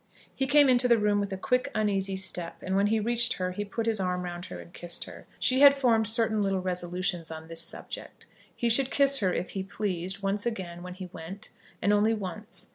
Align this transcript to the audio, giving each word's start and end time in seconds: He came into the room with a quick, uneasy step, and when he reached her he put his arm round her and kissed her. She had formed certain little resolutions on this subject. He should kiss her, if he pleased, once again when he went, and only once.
He 0.33 0.47
came 0.47 0.67
into 0.67 0.87
the 0.87 0.97
room 0.97 1.19
with 1.19 1.31
a 1.31 1.37
quick, 1.37 1.69
uneasy 1.75 2.15
step, 2.15 2.63
and 2.63 2.75
when 2.75 2.87
he 2.87 2.99
reached 2.99 3.33
her 3.33 3.51
he 3.51 3.63
put 3.63 3.85
his 3.85 3.99
arm 3.99 4.23
round 4.23 4.45
her 4.45 4.59
and 4.59 4.73
kissed 4.73 5.03
her. 5.03 5.27
She 5.37 5.59
had 5.61 5.75
formed 5.75 6.07
certain 6.07 6.41
little 6.41 6.59
resolutions 6.59 7.29
on 7.29 7.47
this 7.47 7.61
subject. 7.61 8.25
He 8.55 8.67
should 8.67 8.89
kiss 8.89 9.19
her, 9.19 9.31
if 9.31 9.51
he 9.51 9.61
pleased, 9.61 10.23
once 10.23 10.43
again 10.43 10.81
when 10.81 10.95
he 10.95 11.11
went, 11.13 11.49
and 11.83 11.93
only 11.93 12.15
once. 12.15 12.69